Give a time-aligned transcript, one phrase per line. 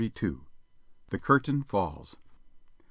[1.11, 2.15] The curtain falls.